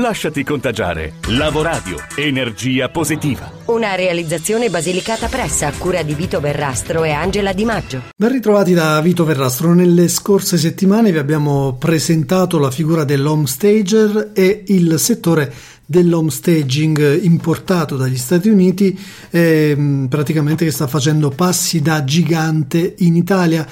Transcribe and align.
Lasciati 0.00 0.42
contagiare. 0.44 1.16
Lavoradio, 1.28 1.98
energia 2.16 2.88
positiva. 2.88 3.52
Una 3.66 3.94
realizzazione 3.96 4.70
basilicata 4.70 5.28
pressa 5.28 5.66
a 5.66 5.72
cura 5.76 6.02
di 6.02 6.14
Vito 6.14 6.40
Verrastro 6.40 7.04
e 7.04 7.10
Angela 7.10 7.52
Di 7.52 7.66
Maggio. 7.66 8.02
Ben 8.16 8.32
ritrovati 8.32 8.72
da 8.72 8.98
Vito 9.02 9.26
Verrastro. 9.26 9.74
Nelle 9.74 10.08
scorse 10.08 10.56
settimane 10.56 11.12
vi 11.12 11.18
abbiamo 11.18 11.76
presentato 11.78 12.58
la 12.58 12.70
figura 12.70 13.04
dell'homestager 13.04 14.30
e 14.32 14.64
il 14.68 14.98
settore 14.98 15.52
dell'homestaging 15.84 17.22
importato 17.22 17.98
dagli 17.98 18.16
Stati 18.16 18.48
Uniti, 18.48 18.98
eh, 19.28 20.06
praticamente 20.08 20.64
che 20.64 20.70
sta 20.70 20.86
facendo 20.86 21.28
passi 21.28 21.82
da 21.82 22.04
gigante 22.04 22.94
in 23.00 23.16
Italia 23.16 23.66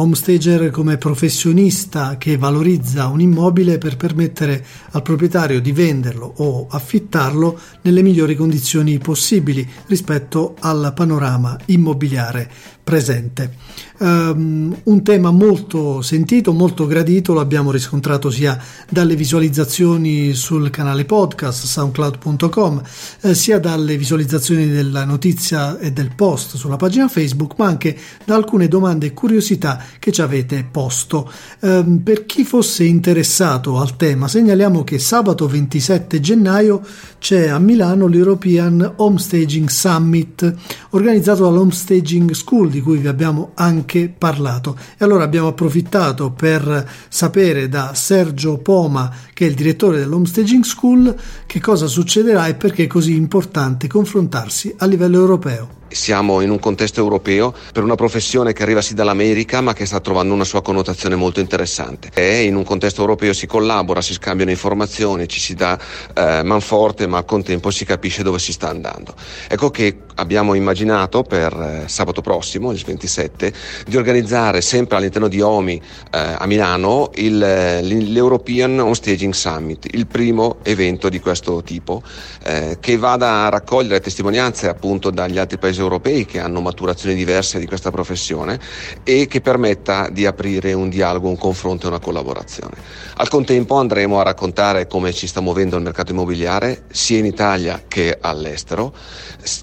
homestager 0.00 0.70
come 0.70 0.96
professionista 0.96 2.16
che 2.18 2.36
valorizza 2.36 3.08
un 3.08 3.20
immobile 3.20 3.78
per 3.78 3.96
permettere 3.96 4.64
al 4.92 5.02
proprietario 5.02 5.60
di 5.60 5.72
venderlo 5.72 6.32
o 6.36 6.68
affittarlo 6.70 7.58
nelle 7.82 8.02
migliori 8.02 8.36
condizioni 8.36 8.98
possibili 8.98 9.68
rispetto 9.86 10.54
al 10.60 10.92
panorama 10.94 11.58
immobiliare 11.66 12.48
presente. 12.84 13.54
Um, 14.00 14.76
un 14.84 15.02
tema 15.02 15.32
molto 15.32 16.02
sentito, 16.02 16.52
molto 16.52 16.86
gradito, 16.86 17.34
l'abbiamo 17.34 17.72
riscontrato 17.72 18.30
sia 18.30 18.56
dalle 18.88 19.16
visualizzazioni 19.16 20.34
sul 20.34 20.70
canale 20.70 21.04
podcast 21.04 21.64
soundcloud.com, 21.64 22.82
eh, 23.22 23.34
sia 23.34 23.58
dalle 23.58 23.96
visualizzazioni 23.96 24.68
della 24.68 25.04
notizia 25.04 25.78
e 25.80 25.90
del 25.90 26.14
post 26.14 26.54
sulla 26.54 26.76
pagina 26.76 27.08
Facebook, 27.08 27.54
ma 27.56 27.66
anche 27.66 27.98
da 28.24 28.36
alcune 28.36 28.68
domande 28.68 29.06
e 29.06 29.14
curiosità 29.14 29.82
che 29.98 30.12
ci 30.12 30.22
avete 30.22 30.64
posto. 30.70 31.28
Um, 31.60 31.98
per 31.98 32.24
chi 32.24 32.44
fosse 32.44 32.84
interessato 32.84 33.80
al 33.80 33.96
tema, 33.96 34.28
segnaliamo 34.28 34.84
che 34.84 35.00
sabato 35.00 35.48
27 35.48 36.20
gennaio 36.20 36.82
c'è 37.18 37.48
a 37.48 37.58
Milano 37.58 38.06
l'European 38.06 38.92
Homestaging 38.96 39.68
Summit 39.68 40.54
organizzato 40.90 41.42
dall'Homestaging 41.42 42.30
School 42.30 42.70
di 42.70 42.80
cui 42.80 42.98
vi 42.98 43.08
abbiamo 43.08 43.50
anche 43.54 43.86
parlato. 44.16 44.76
E 44.98 45.04
allora 45.04 45.24
abbiamo 45.24 45.48
approfittato 45.48 46.30
per 46.30 46.88
sapere 47.08 47.68
da 47.68 47.92
Sergio 47.94 48.58
Poma, 48.58 49.10
che 49.32 49.46
è 49.46 49.48
il 49.48 49.54
direttore 49.54 49.98
dell'Homestaging 49.98 50.64
School, 50.64 51.14
che 51.46 51.60
cosa 51.60 51.86
succederà 51.86 52.46
e 52.46 52.54
perché 52.54 52.84
è 52.84 52.86
così 52.86 53.14
importante 53.16 53.86
confrontarsi 53.88 54.74
a 54.78 54.86
livello 54.86 55.18
europeo. 55.18 55.86
Siamo 55.88 56.40
in 56.40 56.50
un 56.50 56.58
contesto 56.58 57.00
europeo 57.00 57.54
per 57.72 57.82
una 57.82 57.94
professione 57.94 58.52
che 58.52 58.62
arriva 58.62 58.82
sì 58.82 58.94
dall'America 58.94 59.60
ma 59.60 59.72
che 59.72 59.86
sta 59.86 60.00
trovando 60.00 60.34
una 60.34 60.44
sua 60.44 60.62
connotazione 60.62 61.14
molto 61.16 61.40
interessante. 61.40 62.10
E 62.14 62.42
in 62.42 62.56
un 62.56 62.64
contesto 62.64 63.00
europeo 63.00 63.32
si 63.32 63.46
collabora, 63.46 64.00
si 64.00 64.12
scambiano 64.12 64.50
informazioni, 64.50 65.28
ci 65.28 65.40
si 65.40 65.54
dà 65.54 65.78
eh, 66.14 66.42
manforte 66.42 67.06
ma 67.06 67.18
al 67.18 67.24
contempo 67.24 67.70
si 67.70 67.84
capisce 67.84 68.22
dove 68.22 68.38
si 68.38 68.52
sta 68.52 68.68
andando. 68.68 69.14
Ecco 69.48 69.70
che 69.70 69.96
abbiamo 70.16 70.54
immaginato 70.54 71.22
per 71.22 71.52
eh, 71.52 71.88
sabato 71.88 72.20
prossimo, 72.20 72.70
il 72.72 72.82
27, 72.84 73.52
di 73.86 73.96
organizzare 73.96 74.60
sempre 74.60 74.96
all'interno 74.96 75.28
di 75.28 75.40
OMI 75.40 75.80
eh, 76.10 76.18
a 76.38 76.46
Milano 76.46 77.10
il, 77.14 77.42
eh, 77.42 77.82
l'European 77.82 78.78
On 78.80 78.94
Staging 78.94 79.32
Summit, 79.32 79.86
il 79.92 80.06
primo 80.06 80.56
evento 80.62 81.08
di 81.08 81.20
questo 81.20 81.62
tipo 81.62 82.02
eh, 82.44 82.78
che 82.80 82.96
vada 82.96 83.46
a 83.46 83.48
raccogliere 83.48 84.00
testimonianze 84.00 84.68
appunto 84.68 85.10
dagli 85.10 85.38
altri 85.38 85.58
paesi 85.58 85.77
paesi 85.78 85.80
europei 85.80 86.24
che 86.24 86.40
hanno 86.40 86.60
maturazioni 86.60 87.14
diverse 87.14 87.58
di 87.58 87.66
questa 87.66 87.90
professione 87.90 88.58
e 89.04 89.26
che 89.26 89.40
permetta 89.40 90.08
di 90.10 90.26
aprire 90.26 90.72
un 90.72 90.88
dialogo, 90.88 91.28
un 91.28 91.38
confronto 91.38 91.86
e 91.86 91.88
una 91.88 92.00
collaborazione. 92.00 92.76
Al 93.16 93.28
contempo 93.28 93.76
andremo 93.76 94.20
a 94.20 94.24
raccontare 94.24 94.86
come 94.86 95.12
ci 95.12 95.26
sta 95.26 95.40
muovendo 95.40 95.76
il 95.76 95.82
mercato 95.82 96.12
immobiliare 96.12 96.84
sia 96.90 97.18
in 97.18 97.24
Italia 97.26 97.82
che 97.86 98.18
all'estero, 98.20 98.92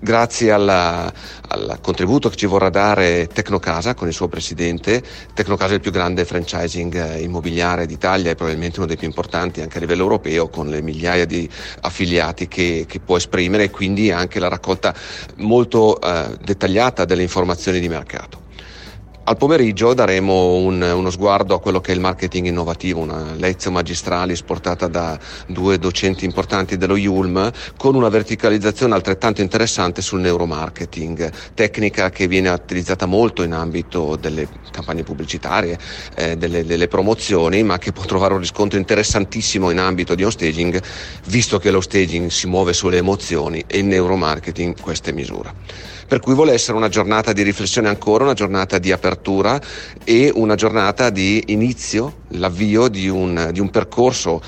grazie 0.01 0.51
alla, 0.51 1.11
al 1.47 1.79
contributo 1.81 2.29
che 2.29 2.35
ci 2.35 2.45
vorrà 2.45 2.69
dare 2.69 3.27
Tecnocasa 3.27 3.93
con 3.93 4.07
il 4.07 4.13
suo 4.13 4.27
presidente. 4.27 5.03
Tecnocasa 5.33 5.71
è 5.71 5.75
il 5.75 5.81
più 5.81 5.91
grande 5.91 6.25
franchising 6.25 6.95
eh, 6.95 7.21
immobiliare 7.21 7.85
d'Italia 7.85 8.31
e 8.31 8.35
probabilmente 8.35 8.79
uno 8.79 8.87
dei 8.87 8.97
più 8.97 9.07
importanti 9.07 9.61
anche 9.61 9.77
a 9.77 9.79
livello 9.81 10.03
europeo 10.03 10.47
con 10.49 10.67
le 10.67 10.81
migliaia 10.81 11.25
di 11.25 11.47
affiliati 11.81 12.47
che, 12.47 12.85
che 12.87 12.99
può 12.99 13.17
esprimere 13.17 13.63
e 13.65 13.69
quindi 13.69 14.11
anche 14.11 14.39
la 14.39 14.47
raccolta 14.47 14.93
molto 15.37 15.99
eh, 16.07 16.37
dettagliata 16.41 17.05
delle 17.05 17.21
informazioni 17.21 17.79
di 17.79 17.87
mercato. 17.87 18.44
Al 19.27 19.37
pomeriggio 19.37 19.95
daremo 19.95 20.53
un, 20.53 20.83
uno 20.83 21.09
sguardo 21.09 21.55
a 21.55 21.59
quello 21.59 21.81
che 21.81 21.91
è 21.91 21.95
il 21.95 21.99
marketing 21.99 22.45
innovativo, 22.45 22.99
una 22.99 23.33
lezione 23.35 23.77
magistrale 23.77 24.37
portata 24.45 24.85
da 24.87 25.17
due 25.47 25.79
docenti 25.79 26.25
importanti 26.25 26.77
dello 26.77 26.95
IULM 26.95 27.51
con 27.75 27.95
una 27.95 28.09
verticalizzazione 28.09 28.93
altrettanto 28.93 29.41
interessante 29.41 30.03
sul 30.03 30.19
neuromarketing, 30.19 31.31
tecnica 31.55 32.11
che 32.11 32.27
viene 32.27 32.49
utilizzata 32.49 33.07
molto 33.07 33.41
in 33.41 33.53
ambito 33.53 34.15
delle 34.15 34.47
campagne 34.69 35.01
pubblicitarie, 35.01 35.79
eh, 36.13 36.37
delle, 36.37 36.63
delle, 36.63 36.87
promozioni, 36.87 37.63
ma 37.63 37.79
che 37.79 37.93
può 37.93 38.03
trovare 38.03 38.35
un 38.35 38.41
riscontro 38.41 38.77
interessantissimo 38.77 39.71
in 39.71 39.79
ambito 39.79 40.13
di 40.13 40.23
on 40.23 40.29
staging, 40.31 40.79
visto 41.29 41.57
che 41.57 41.71
lo 41.71 41.81
staging 41.81 42.29
si 42.29 42.45
muove 42.45 42.73
sulle 42.73 42.97
emozioni 42.97 43.63
e 43.65 43.79
il 43.79 43.85
neuromarketing 43.85 44.79
queste 44.79 45.11
misura. 45.11 45.51
Per 46.07 46.19
cui 46.19 46.35
vuole 46.35 46.53
essere 46.53 46.77
una 46.77 46.89
giornata 46.89 47.33
di 47.33 47.41
riflessione 47.41 47.87
ancora, 47.87 48.23
una 48.23 48.35
giornata 48.35 48.77
di 48.77 48.91
apertura 48.91 49.13
e 50.03 50.31
una 50.33 50.55
giornata 50.55 51.09
di 51.09 51.43
inizio, 51.47 52.17
l'avvio 52.29 52.87
di 52.87 53.07
un, 53.07 53.49
di 53.51 53.59
un 53.59 53.69
percorso 53.69 54.41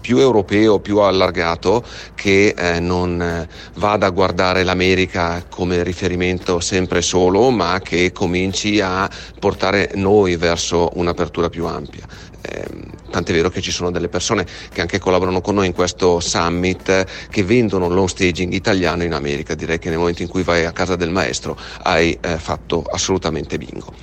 più 0.00 0.18
europeo, 0.18 0.78
più 0.78 0.98
allargato, 0.98 1.84
che 2.14 2.54
eh, 2.56 2.78
non 2.78 3.44
vada 3.74 4.06
a 4.06 4.10
guardare 4.10 4.62
l'America 4.62 5.44
come 5.48 5.82
riferimento 5.82 6.60
sempre 6.60 7.02
solo, 7.02 7.50
ma 7.50 7.80
che 7.82 8.12
cominci 8.12 8.80
a 8.80 9.10
portare 9.40 9.90
noi 9.94 10.36
verso 10.36 10.90
un'apertura 10.94 11.48
più 11.48 11.66
ampia. 11.66 12.06
Eh, 12.40 12.95
tant'è 13.16 13.32
vero 13.32 13.48
che 13.48 13.62
ci 13.62 13.70
sono 13.70 13.90
delle 13.90 14.08
persone 14.08 14.46
che 14.70 14.82
anche 14.82 14.98
collaborano 14.98 15.40
con 15.40 15.54
noi 15.54 15.66
in 15.66 15.72
questo 15.72 16.20
summit 16.20 16.86
eh, 16.90 17.06
che 17.30 17.42
vendono 17.44 17.88
long 17.88 18.08
staging 18.08 18.52
italiano 18.52 19.04
in 19.04 19.14
America. 19.14 19.54
Direi 19.54 19.78
che 19.78 19.88
nel 19.88 19.96
momento 19.98 20.20
in 20.20 20.28
cui 20.28 20.42
vai 20.42 20.66
a 20.66 20.72
casa 20.72 20.96
del 20.96 21.10
maestro 21.10 21.56
hai 21.82 22.16
eh, 22.20 22.36
fatto 22.36 22.82
assolutamente 22.82 23.56
bingo. 23.56 23.94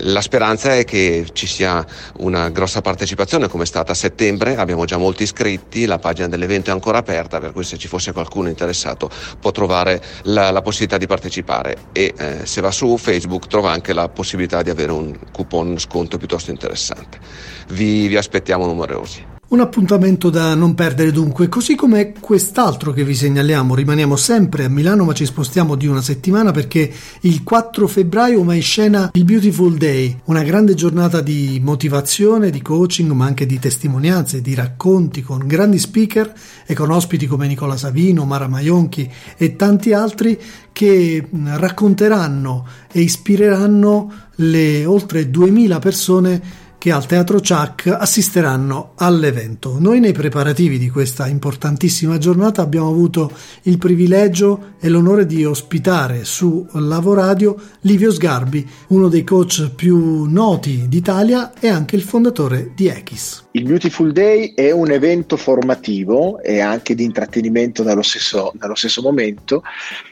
La 0.00 0.20
speranza 0.20 0.74
è 0.74 0.84
che 0.84 1.26
ci 1.32 1.46
sia 1.46 1.84
una 2.18 2.50
grossa 2.50 2.80
partecipazione 2.80 3.48
come 3.48 3.64
è 3.64 3.66
stata 3.66 3.92
a 3.92 3.94
settembre, 3.94 4.56
abbiamo 4.56 4.84
già 4.84 4.96
molti 4.96 5.22
iscritti, 5.22 5.86
la 5.86 5.98
pagina 5.98 6.28
dell'evento 6.28 6.70
è 6.70 6.72
ancora 6.72 6.98
aperta, 6.98 7.40
per 7.40 7.52
cui 7.52 7.64
se 7.64 7.78
ci 7.78 7.88
fosse 7.88 8.12
qualcuno 8.12 8.48
interessato 8.48 9.10
può 9.40 9.50
trovare 9.50 10.02
la, 10.24 10.50
la 10.50 10.62
possibilità 10.62 10.98
di 10.98 11.06
partecipare 11.06 11.76
e 11.92 12.14
eh, 12.16 12.46
se 12.46 12.60
va 12.60 12.70
su 12.70 12.96
Facebook 12.96 13.46
trova 13.46 13.70
anche 13.70 13.92
la 13.92 14.08
possibilità 14.08 14.62
di 14.62 14.70
avere 14.70 14.92
un 14.92 15.16
coupon 15.32 15.78
sconto 15.78 16.18
piuttosto 16.18 16.50
interessante. 16.50 17.18
Vi, 17.68 18.08
vi 18.08 18.16
aspettiamo 18.16 18.66
numerosi. 18.66 19.31
Un 19.52 19.60
appuntamento 19.60 20.30
da 20.30 20.54
non 20.54 20.72
perdere 20.72 21.12
dunque, 21.12 21.46
così 21.50 21.74
come 21.74 22.14
quest'altro 22.18 22.90
che 22.90 23.04
vi 23.04 23.14
segnaliamo. 23.14 23.74
Rimaniamo 23.74 24.16
sempre 24.16 24.64
a 24.64 24.70
Milano 24.70 25.04
ma 25.04 25.12
ci 25.12 25.26
spostiamo 25.26 25.74
di 25.74 25.86
una 25.86 26.00
settimana 26.00 26.52
perché 26.52 26.90
il 27.20 27.42
4 27.42 27.86
febbraio 27.86 28.42
va 28.44 28.54
in 28.54 28.62
scena 28.62 29.10
il 29.12 29.24
Beautiful 29.24 29.76
Day, 29.76 30.18
una 30.24 30.42
grande 30.42 30.72
giornata 30.72 31.20
di 31.20 31.60
motivazione, 31.62 32.48
di 32.48 32.62
coaching 32.62 33.10
ma 33.10 33.26
anche 33.26 33.44
di 33.44 33.58
testimonianze, 33.58 34.40
di 34.40 34.54
racconti 34.54 35.20
con 35.20 35.46
grandi 35.46 35.78
speaker 35.78 36.32
e 36.64 36.72
con 36.72 36.90
ospiti 36.90 37.26
come 37.26 37.46
Nicola 37.46 37.76
Savino, 37.76 38.24
Mara 38.24 38.48
Maionchi 38.48 39.06
e 39.36 39.54
tanti 39.54 39.92
altri 39.92 40.40
che 40.72 41.28
racconteranno 41.30 42.66
e 42.90 43.02
ispireranno 43.02 44.12
le 44.36 44.86
oltre 44.86 45.28
2000 45.28 45.78
persone 45.78 46.42
che 46.82 46.90
al 46.90 47.06
Teatro 47.06 47.40
Ciac 47.40 47.86
assisteranno 47.86 48.94
all'evento. 48.96 49.76
Noi 49.78 50.00
nei 50.00 50.10
preparativi 50.10 50.78
di 50.78 50.90
questa 50.90 51.28
importantissima 51.28 52.18
giornata 52.18 52.60
abbiamo 52.60 52.88
avuto 52.88 53.30
il 53.62 53.78
privilegio 53.78 54.74
e 54.80 54.88
l'onore 54.88 55.24
di 55.24 55.44
ospitare 55.44 56.24
su 56.24 56.66
Lavoradio 56.72 57.54
Livio 57.82 58.10
Sgarbi, 58.10 58.68
uno 58.88 59.06
dei 59.06 59.22
coach 59.22 59.70
più 59.76 60.24
noti 60.24 60.88
d'Italia 60.88 61.52
e 61.60 61.68
anche 61.68 61.94
il 61.94 62.02
fondatore 62.02 62.72
di 62.74 62.88
Echis. 62.88 63.44
Il 63.52 63.62
Beautiful 63.62 64.10
Day 64.10 64.54
è 64.54 64.72
un 64.72 64.90
evento 64.90 65.36
formativo 65.36 66.40
e 66.40 66.58
anche 66.58 66.96
di 66.96 67.04
intrattenimento 67.04 67.84
nello 67.84 68.02
stesso, 68.02 68.50
nello 68.58 68.74
stesso 68.74 69.02
momento, 69.02 69.62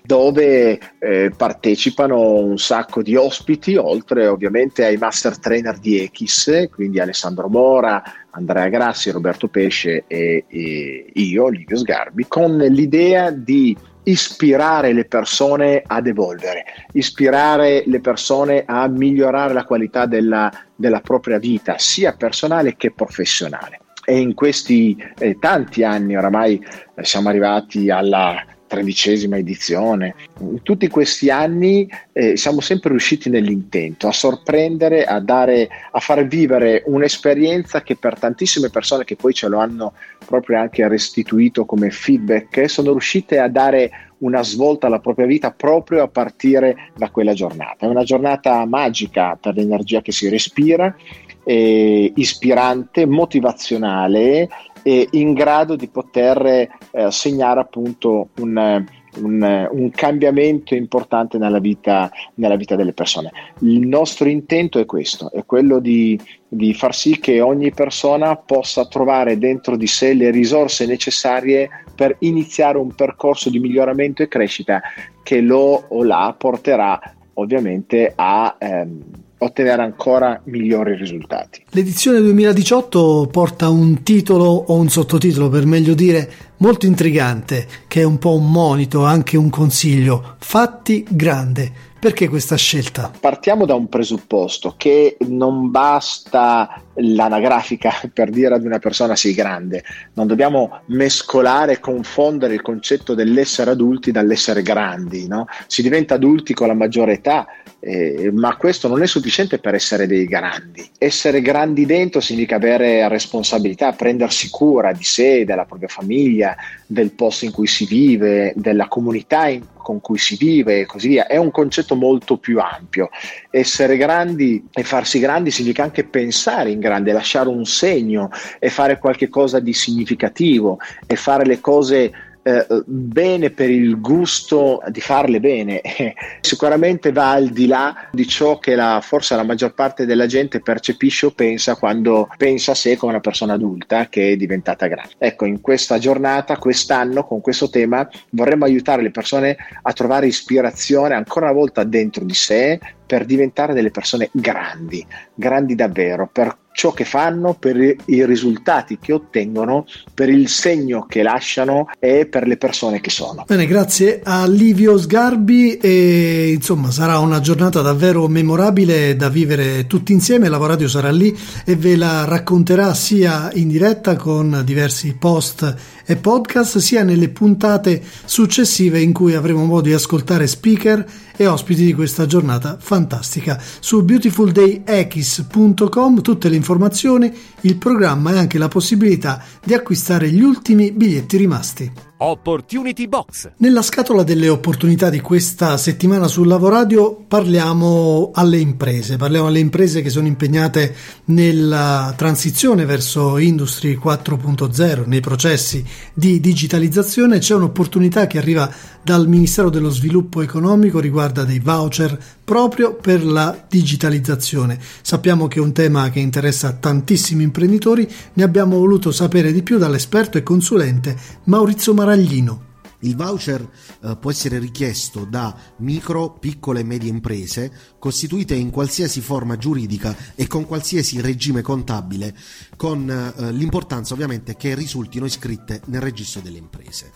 dove 0.04 0.78
eh, 0.98 1.32
partecipano 1.36 2.34
un 2.34 2.58
sacco 2.58 3.02
di 3.02 3.16
ospiti, 3.16 3.74
oltre 3.76 4.28
ovviamente 4.28 4.84
ai 4.84 4.98
master 4.98 5.38
trainer 5.38 5.78
di 5.78 5.98
Echis, 6.00 6.59
quindi 6.68 7.00
Alessandro 7.00 7.48
Mora, 7.48 8.02
Andrea 8.30 8.68
Grassi, 8.68 9.10
Roberto 9.10 9.48
Pesce 9.48 10.04
e, 10.06 10.44
e 10.46 11.12
io, 11.12 11.48
Livio 11.48 11.76
Sgarbi, 11.76 12.26
con 12.28 12.56
l'idea 12.56 13.30
di 13.30 13.76
ispirare 14.04 14.92
le 14.92 15.04
persone 15.04 15.82
ad 15.86 16.06
evolvere, 16.06 16.64
ispirare 16.92 17.84
le 17.86 18.00
persone 18.00 18.64
a 18.66 18.88
migliorare 18.88 19.52
la 19.52 19.64
qualità 19.64 20.06
della, 20.06 20.50
della 20.74 21.00
propria 21.00 21.38
vita, 21.38 21.76
sia 21.78 22.14
personale 22.14 22.76
che 22.76 22.92
professionale. 22.92 23.80
E 24.04 24.18
in 24.18 24.34
questi 24.34 24.96
eh, 25.18 25.38
tanti 25.38 25.84
anni 25.84 26.16
oramai 26.16 26.60
eh, 26.94 27.04
siamo 27.04 27.28
arrivati 27.28 27.90
alla 27.90 28.42
tredicesima 28.70 29.36
edizione. 29.36 30.14
In 30.38 30.62
tutti 30.62 30.86
questi 30.86 31.28
anni 31.28 31.90
eh, 32.12 32.36
siamo 32.36 32.60
sempre 32.60 32.90
riusciti 32.90 33.28
nell'intento 33.28 34.06
a 34.06 34.12
sorprendere, 34.12 35.04
a, 35.04 35.18
dare, 35.18 35.68
a 35.90 35.98
far 35.98 36.24
vivere 36.24 36.84
un'esperienza 36.86 37.82
che 37.82 37.96
per 37.96 38.16
tantissime 38.16 38.70
persone 38.70 39.02
che 39.02 39.16
poi 39.16 39.34
ce 39.34 39.48
lo 39.48 39.58
hanno 39.58 39.94
proprio 40.24 40.60
anche 40.60 40.86
restituito 40.86 41.64
come 41.64 41.90
feedback, 41.90 42.70
sono 42.70 42.92
riuscite 42.92 43.40
a 43.40 43.48
dare 43.48 43.90
una 44.18 44.44
svolta 44.44 44.86
alla 44.86 45.00
propria 45.00 45.26
vita 45.26 45.50
proprio 45.50 46.04
a 46.04 46.08
partire 46.08 46.92
da 46.96 47.10
quella 47.10 47.32
giornata. 47.32 47.86
È 47.86 47.88
una 47.88 48.04
giornata 48.04 48.64
magica 48.66 49.36
per 49.40 49.56
l'energia 49.56 50.00
che 50.00 50.12
si 50.12 50.28
respira, 50.28 50.94
eh, 51.42 52.12
ispirante, 52.14 53.04
motivazionale 53.04 54.48
e 54.82 55.08
in 55.12 55.32
grado 55.34 55.76
di 55.76 55.88
poter 55.88 56.68
eh, 56.92 57.10
segnare 57.10 57.60
appunto 57.60 58.28
un, 58.38 58.84
un, 59.16 59.68
un, 59.70 59.90
cambiamento 59.90 60.74
importante 60.74 61.38
nella 61.38 61.58
vita, 61.58 62.10
nella 62.34 62.56
vita, 62.56 62.76
delle 62.76 62.92
persone. 62.92 63.30
Il 63.60 63.86
nostro 63.86 64.28
intento 64.28 64.78
è 64.78 64.86
questo, 64.86 65.30
è 65.32 65.44
quello 65.44 65.78
di, 65.78 66.18
di 66.48 66.74
far 66.74 66.94
sì 66.94 67.18
che 67.18 67.40
ogni 67.40 67.70
persona 67.70 68.36
possa 68.36 68.86
trovare 68.86 69.38
dentro 69.38 69.76
di 69.76 69.86
sé 69.86 70.14
le 70.14 70.30
risorse 70.30 70.86
necessarie 70.86 71.68
per 71.94 72.16
iniziare 72.20 72.78
un 72.78 72.94
percorso 72.94 73.50
di 73.50 73.58
miglioramento 73.58 74.22
e 74.22 74.28
crescita 74.28 74.80
che 75.22 75.40
lo 75.40 75.84
o 75.88 76.02
la 76.02 76.34
porterà 76.36 76.98
ovviamente 77.34 78.12
a 78.14 78.56
ehm, 78.58 79.02
ottenere 79.42 79.82
ancora 79.82 80.40
migliori 80.44 80.94
risultati. 80.96 81.64
L'edizione 81.70 82.20
2018 82.20 83.28
porta 83.30 83.68
un 83.68 84.02
titolo 84.02 84.46
o 84.46 84.74
un 84.74 84.88
sottotitolo, 84.88 85.48
per 85.48 85.66
meglio 85.66 85.94
dire, 85.94 86.30
molto 86.58 86.86
intrigante, 86.86 87.66
che 87.88 88.00
è 88.00 88.04
un 88.04 88.18
po' 88.18 88.34
un 88.34 88.50
monito, 88.50 89.04
anche 89.04 89.36
un 89.36 89.50
consiglio. 89.50 90.36
Fatti 90.38 91.06
grande. 91.08 91.88
Perché 92.00 92.28
questa 92.28 92.56
scelta? 92.56 93.12
Partiamo 93.20 93.66
da 93.66 93.74
un 93.74 93.90
presupposto 93.90 94.72
che 94.78 95.18
non 95.28 95.70
basta 95.70 96.80
l'anagrafica 97.00 97.92
per 98.12 98.30
dire 98.30 98.54
ad 98.54 98.64
una 98.64 98.78
persona 98.78 99.16
sei 99.16 99.34
grande, 99.34 99.84
non 100.14 100.26
dobbiamo 100.26 100.80
mescolare 100.86 101.72
e 101.72 101.80
confondere 101.80 102.54
il 102.54 102.62
concetto 102.62 103.14
dell'essere 103.14 103.70
adulti 103.70 104.10
dall'essere 104.10 104.62
grandi, 104.62 105.26
no? 105.26 105.46
si 105.66 105.82
diventa 105.82 106.14
adulti 106.14 106.54
con 106.54 106.68
la 106.68 106.74
maggiore 106.74 107.14
età, 107.14 107.46
eh, 107.82 108.30
ma 108.32 108.56
questo 108.56 108.88
non 108.88 109.02
è 109.02 109.06
sufficiente 109.06 109.58
per 109.58 109.74
essere 109.74 110.06
dei 110.06 110.26
grandi. 110.26 110.88
Essere 110.98 111.40
grandi 111.40 111.86
dentro 111.86 112.20
significa 112.20 112.56
avere 112.56 113.08
responsabilità, 113.08 113.92
prendersi 113.92 114.50
cura 114.50 114.92
di 114.92 115.02
sé, 115.02 115.44
della 115.44 115.64
propria 115.64 115.88
famiglia, 115.88 116.54
del 116.86 117.12
posto 117.12 117.46
in 117.46 117.52
cui 117.52 117.66
si 117.66 117.86
vive, 117.86 118.52
della 118.54 118.86
comunità 118.86 119.48
in, 119.48 119.62
con 119.80 120.00
cui 120.00 120.18
si 120.18 120.36
vive 120.36 120.80
e 120.80 120.86
così 120.86 121.08
via. 121.08 121.26
È 121.26 121.36
un 121.36 121.50
concetto 121.50 121.94
molto 121.94 122.36
più 122.36 122.60
ampio. 122.60 123.08
Essere 123.50 123.96
grandi 123.96 124.68
e 124.72 124.84
farsi 124.84 125.18
grandi 125.18 125.50
significa 125.50 125.82
anche 125.82 126.04
pensare 126.04 126.70
in 126.70 126.80
grande, 126.90 127.12
lasciare 127.12 127.48
un 127.48 127.64
segno 127.64 128.30
e 128.58 128.68
fare 128.68 128.98
qualcosa 128.98 129.60
di 129.60 129.72
significativo 129.72 130.78
e 131.06 131.16
fare 131.16 131.44
le 131.44 131.60
cose 131.60 132.12
eh, 132.42 132.66
bene 132.86 133.50
per 133.50 133.68
il 133.70 134.00
gusto 134.00 134.82
di 134.88 135.00
farle 135.00 135.40
bene. 135.40 135.82
Sicuramente 136.40 137.12
va 137.12 137.32
al 137.32 137.48
di 137.48 137.66
là 137.66 138.08
di 138.10 138.26
ciò 138.26 138.58
che 138.58 138.74
la, 138.74 139.00
forse 139.02 139.36
la 139.36 139.42
maggior 139.42 139.74
parte 139.74 140.06
della 140.06 140.26
gente 140.26 140.60
percepisce 140.60 141.26
o 141.26 141.30
pensa 141.32 141.76
quando 141.76 142.28
pensa 142.36 142.72
a 142.72 142.74
sé 142.74 142.96
come 142.96 143.12
una 143.12 143.20
persona 143.20 143.54
adulta 143.54 144.08
che 144.08 144.32
è 144.32 144.36
diventata 144.36 144.86
grande. 144.86 145.14
Ecco, 145.18 145.44
in 145.44 145.60
questa 145.60 145.98
giornata, 145.98 146.56
quest'anno, 146.56 147.24
con 147.24 147.40
questo 147.40 147.68
tema, 147.68 148.08
vorremmo 148.30 148.64
aiutare 148.64 149.02
le 149.02 149.10
persone 149.10 149.56
a 149.82 149.92
trovare 149.92 150.26
ispirazione 150.26 151.14
ancora 151.14 151.50
una 151.50 151.58
volta 151.58 151.84
dentro 151.84 152.24
di 152.24 152.34
sé 152.34 152.78
per 153.10 153.24
diventare 153.24 153.74
delle 153.74 153.90
persone 153.90 154.30
grandi, 154.30 155.04
grandi 155.34 155.74
davvero, 155.74 156.30
per 156.32 156.56
ciò 156.72 156.92
che 156.92 157.04
fanno, 157.04 157.54
per 157.58 157.76
i 157.76 158.24
risultati 158.24 158.98
che 159.00 159.12
ottengono, 159.12 159.84
per 160.14 160.28
il 160.28 160.48
segno 160.48 161.06
che 161.08 161.24
lasciano 161.24 161.88
e 161.98 162.26
per 162.26 162.46
le 162.46 162.56
persone 162.56 163.00
che 163.00 163.10
sono. 163.10 163.44
Bene, 163.48 163.66
grazie 163.66 164.20
a 164.22 164.46
Livio 164.46 164.96
Sgarbi 164.96 165.76
e 165.78 166.52
insomma 166.54 166.92
sarà 166.92 167.18
una 167.18 167.40
giornata 167.40 167.80
davvero 167.80 168.28
memorabile 168.28 169.16
da 169.16 169.28
vivere 169.28 169.88
tutti 169.88 170.12
insieme, 170.12 170.48
Lavoradio 170.48 170.86
sarà 170.86 171.10
lì 171.10 171.36
e 171.64 171.74
ve 171.74 171.96
la 171.96 172.24
racconterà 172.26 172.94
sia 172.94 173.50
in 173.54 173.66
diretta 173.66 174.14
con 174.14 174.62
diversi 174.64 175.16
post 175.16 175.74
e 176.10 176.16
podcast 176.16 176.78
sia 176.78 177.04
nelle 177.04 177.28
puntate 177.28 178.02
successive 178.24 179.00
in 179.00 179.12
cui 179.12 179.36
avremo 179.36 179.64
modo 179.64 179.82
di 179.82 179.92
ascoltare 179.92 180.48
speaker 180.48 181.06
e 181.36 181.46
ospiti 181.46 181.84
di 181.84 181.94
questa 181.94 182.26
giornata 182.26 182.78
fantastica. 182.80 183.62
Su 183.78 184.02
beautifuldayx.com 184.02 186.20
tutte 186.20 186.48
le 186.48 186.56
informazioni, 186.56 187.32
il 187.60 187.76
programma 187.76 188.32
e 188.32 188.38
anche 188.38 188.58
la 188.58 188.66
possibilità 188.66 189.40
di 189.64 189.72
acquistare 189.72 190.32
gli 190.32 190.42
ultimi 190.42 190.90
biglietti 190.90 191.36
rimasti. 191.36 192.09
Opportunity 192.22 193.06
Box. 193.08 193.52
Nella 193.58 193.80
scatola 193.80 194.22
delle 194.22 194.50
opportunità 194.50 195.08
di 195.08 195.20
questa 195.20 195.78
settimana 195.78 196.26
sul 196.26 196.48
Lavoradio 196.48 197.14
parliamo 197.26 198.30
alle 198.34 198.58
imprese, 198.58 199.16
parliamo 199.16 199.46
alle 199.46 199.58
imprese 199.58 200.02
che 200.02 200.10
sono 200.10 200.26
impegnate 200.26 200.94
nella 201.26 202.12
transizione 202.16 202.84
verso 202.84 203.38
Industry 203.38 203.96
4.0, 203.96 205.06
nei 205.06 205.20
processi 205.20 205.82
di 206.12 206.40
digitalizzazione. 206.40 207.38
C'è 207.38 207.54
un'opportunità 207.54 208.26
che 208.26 208.36
arriva 208.36 208.70
dal 209.02 209.28
Ministero 209.28 209.70
dello 209.70 209.90
Sviluppo 209.90 210.42
Economico, 210.42 211.00
riguarda 211.00 211.44
dei 211.44 211.58
voucher 211.58 212.18
proprio 212.44 212.94
per 212.94 213.24
la 213.24 213.64
digitalizzazione. 213.68 214.78
Sappiamo 215.02 215.48
che 215.48 215.58
è 215.58 215.62
un 215.62 215.72
tema 215.72 216.10
che 216.10 216.20
interessa 216.20 216.72
tantissimi 216.72 217.42
imprenditori, 217.42 218.08
ne 218.34 218.42
abbiamo 218.42 218.78
voluto 218.78 219.10
sapere 219.10 219.52
di 219.52 219.62
più 219.62 219.78
dall'esperto 219.78 220.38
e 220.38 220.42
consulente 220.42 221.16
Maurizio 221.44 221.94
Maraglino. 221.94 222.68
Il 223.02 223.16
voucher 223.16 223.66
eh, 224.02 224.16
può 224.20 224.30
essere 224.30 224.58
richiesto 224.58 225.24
da 225.24 225.56
micro, 225.76 226.32
piccole 226.38 226.80
e 226.80 226.84
medie 226.84 227.08
imprese 227.08 227.72
costituite 227.98 228.54
in 228.54 228.70
qualsiasi 228.70 229.22
forma 229.22 229.56
giuridica 229.56 230.14
e 230.34 230.46
con 230.46 230.66
qualsiasi 230.66 231.20
regime 231.22 231.62
contabile, 231.62 232.36
con 232.76 233.08
eh, 233.08 233.52
l'importanza 233.52 234.12
ovviamente 234.12 234.54
che 234.56 234.74
risultino 234.74 235.24
iscritte 235.24 235.80
nel 235.86 236.02
registro 236.02 236.42
delle 236.42 236.58
imprese. 236.58 237.12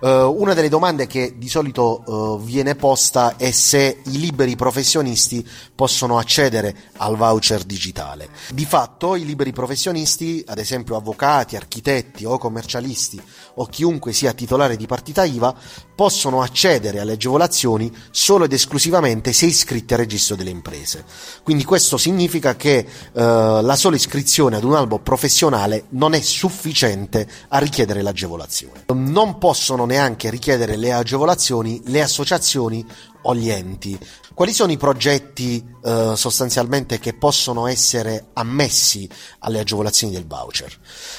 Uh, 0.00 0.34
una 0.34 0.54
delle 0.54 0.70
domande 0.70 1.06
che 1.06 1.34
di 1.36 1.48
solito 1.50 2.02
uh, 2.06 2.42
viene 2.42 2.74
posta 2.74 3.36
è 3.36 3.50
se 3.50 4.00
i 4.02 4.18
liberi 4.18 4.56
professionisti 4.56 5.46
possono 5.74 6.16
accedere 6.16 6.74
al 6.96 7.16
voucher 7.16 7.64
digitale. 7.64 8.30
Di 8.50 8.64
fatto 8.64 9.14
i 9.14 9.26
liberi 9.26 9.52
professionisti, 9.52 10.42
ad 10.46 10.56
esempio 10.56 10.96
avvocati, 10.96 11.54
architetti 11.54 12.24
o 12.24 12.38
commercialisti 12.38 13.20
o 13.56 13.66
chiunque 13.66 14.14
sia 14.14 14.32
titolare 14.32 14.76
di 14.76 14.86
partita 14.86 15.24
IVA, 15.24 15.54
possono 15.94 16.40
accedere 16.40 17.00
alle 17.00 17.12
agevolazioni 17.12 17.94
solo 18.10 18.44
ed 18.44 18.54
esclusivamente 18.54 19.34
se 19.34 19.44
iscritti 19.44 19.92
al 19.92 20.00
registro 20.00 20.34
delle 20.34 20.48
imprese. 20.48 21.04
Quindi 21.42 21.64
questo 21.64 21.98
significa 21.98 22.56
che 22.56 22.86
uh, 23.12 23.20
la 23.60 23.76
sola 23.76 23.96
iscrizione 23.96 24.56
ad 24.56 24.64
un 24.64 24.76
albo 24.76 24.98
professionale 24.98 25.84
non 25.90 26.14
è 26.14 26.20
sufficiente 26.22 27.28
a 27.48 27.58
richiedere 27.58 28.00
l'agevolazione. 28.00 28.84
Non 28.94 29.36
possono 29.36 29.88
neanche 29.90 30.30
richiedere 30.30 30.76
le 30.76 30.92
agevolazioni 30.92 31.82
le 31.86 32.00
associazioni 32.00 32.86
o 33.22 33.34
gli 33.34 33.50
enti. 33.50 33.98
Quali 34.40 34.54
sono 34.54 34.72
i 34.72 34.78
progetti 34.78 35.62
eh, 35.84 36.14
sostanzialmente 36.16 36.98
che 36.98 37.12
possono 37.12 37.66
essere 37.66 38.28
ammessi 38.32 39.06
alle 39.40 39.60
agevolazioni 39.60 40.14
del 40.14 40.26
voucher? 40.26 40.74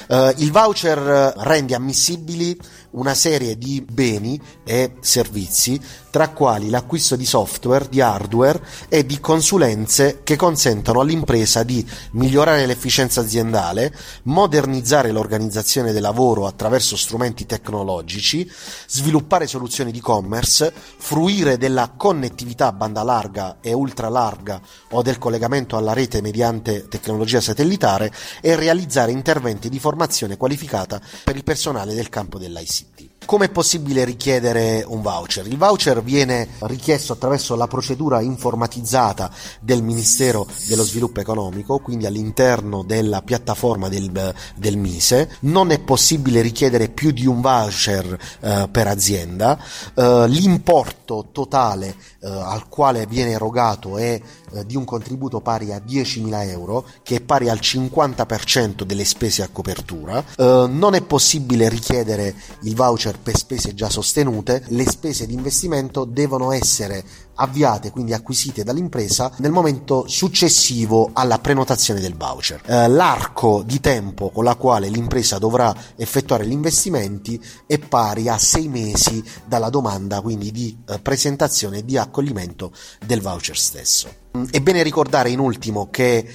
Eh, 0.07 0.33
il 0.37 0.51
voucher 0.51 1.35
rende 1.37 1.75
ammissibili 1.75 2.59
una 2.91 3.13
serie 3.13 3.57
di 3.59 3.85
beni 3.87 4.41
e 4.65 4.95
servizi, 5.01 5.79
tra 6.09 6.29
quali 6.29 6.69
l'acquisto 6.69 7.15
di 7.15 7.25
software, 7.25 7.87
di 7.89 8.01
hardware 8.01 8.61
e 8.89 9.05
di 9.05 9.19
consulenze 9.19 10.21
che 10.23 10.35
consentono 10.35 10.99
all'impresa 11.01 11.63
di 11.63 11.87
migliorare 12.13 12.65
l'efficienza 12.65 13.21
aziendale, 13.21 13.93
modernizzare 14.23 15.11
l'organizzazione 15.11 15.93
del 15.93 16.01
lavoro 16.01 16.47
attraverso 16.47 16.97
strumenti 16.97 17.45
tecnologici, 17.45 18.49
sviluppare 18.87 19.47
soluzioni 19.47 19.91
di 19.91 19.99
e-commerce, 19.99 20.73
fruire 20.97 21.57
della 21.57 21.93
connettività 21.95 22.71
banda 22.71 23.03
larga 23.11 23.57
e 23.59 23.73
ultra 23.73 24.07
larga 24.07 24.61
o 24.91 25.01
del 25.01 25.17
collegamento 25.17 25.75
alla 25.75 25.91
rete 25.91 26.21
mediante 26.21 26.87
tecnologia 26.87 27.41
satellitare 27.41 28.11
e 28.39 28.55
realizzare 28.55 29.11
interventi 29.11 29.67
di 29.67 29.79
formazione 29.79 30.37
qualificata 30.37 31.01
per 31.23 31.35
il 31.35 31.43
personale 31.43 31.93
del 31.93 32.07
campo 32.07 32.37
dell'ICT. 32.37 33.20
Come 33.23 33.45
è 33.45 33.49
possibile 33.49 34.03
richiedere 34.03 34.83
un 34.85 35.01
voucher? 35.01 35.45
Il 35.47 35.57
voucher 35.57 36.03
viene 36.03 36.49
richiesto 36.61 37.13
attraverso 37.13 37.55
la 37.55 37.67
procedura 37.67 38.19
informatizzata 38.19 39.31
del 39.61 39.83
Ministero 39.83 40.47
dello 40.67 40.83
Sviluppo 40.83 41.21
Economico, 41.21 41.77
quindi 41.79 42.07
all'interno 42.07 42.83
della 42.83 43.21
piattaforma 43.21 43.87
del, 43.89 44.33
del 44.55 44.75
Mise. 44.75 45.37
Non 45.41 45.71
è 45.71 45.79
possibile 45.79 46.41
richiedere 46.41 46.89
più 46.89 47.11
di 47.11 47.25
un 47.25 47.39
voucher 47.39 48.19
eh, 48.41 48.67
per 48.69 48.87
azienda. 48.87 49.57
Eh, 49.93 50.25
l'importo 50.27 51.29
totale 51.31 51.95
eh, 52.21 52.27
al 52.27 52.67
quale 52.67 53.05
viene 53.05 53.31
erogato 53.31 53.97
è 53.97 54.19
eh, 54.53 54.65
di 54.65 54.75
un 54.75 54.85
contributo 54.85 55.41
pari 55.41 55.71
a 55.71 55.81
10.000 55.85 56.49
euro, 56.49 56.85
che 57.03 57.17
è 57.17 57.21
pari 57.21 57.49
al 57.49 57.59
50% 57.61 58.83
delle 58.83 59.05
spese 59.05 59.43
a 59.43 59.49
copertura. 59.51 60.23
Eh, 60.37 60.67
non 60.69 60.93
è 60.93 61.01
possibile 61.01 61.69
richiedere 61.69 62.35
il 62.63 62.75
voucher 62.75 63.19
per 63.19 63.35
spese 63.37 63.73
già 63.73 63.89
sostenute, 63.89 64.63
le 64.67 64.87
spese 64.89 65.25
di 65.25 65.33
investimento 65.33 66.05
devono 66.05 66.51
essere 66.51 67.03
avviate, 67.35 67.91
quindi 67.91 68.13
acquisite 68.13 68.63
dall'impresa 68.63 69.31
nel 69.37 69.51
momento 69.51 70.07
successivo 70.07 71.09
alla 71.13 71.39
prenotazione 71.39 71.99
del 71.99 72.15
voucher. 72.15 72.61
Eh, 72.65 72.87
l'arco 72.87 73.63
di 73.65 73.79
tempo 73.79 74.29
con 74.29 74.43
la 74.43 74.55
quale 74.55 74.89
l'impresa 74.89 75.37
dovrà 75.37 75.73
effettuare 75.95 76.45
gli 76.45 76.51
investimenti 76.51 77.41
è 77.65 77.79
pari 77.79 78.29
a 78.29 78.37
sei 78.37 78.67
mesi 78.67 79.23
dalla 79.45 79.69
domanda 79.69 80.21
quindi 80.21 80.51
di 80.51 80.77
eh, 80.87 80.99
presentazione 80.99 81.79
e 81.79 81.85
di 81.85 81.97
accoglimento 81.97 82.71
del 83.05 83.21
voucher 83.21 83.57
stesso. 83.57 84.20
È 84.31 84.61
bene 84.61 84.81
ricordare 84.81 85.29
in 85.29 85.39
ultimo 85.39 85.89
che 85.91 86.17
eh, 86.17 86.25